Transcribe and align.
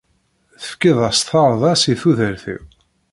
Tefkiḍ-as 0.61 1.19
tardast 1.29 1.85
i 1.93 1.95
tudert-iw. 2.01 2.63